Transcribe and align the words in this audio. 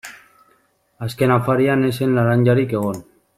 Azken 1.07 1.33
afarian 1.35 1.87
ez 1.91 1.95
zen 1.99 2.17
laranjarik 2.21 2.75
egon. 2.81 3.05